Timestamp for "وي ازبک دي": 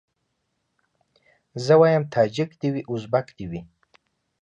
2.73-3.45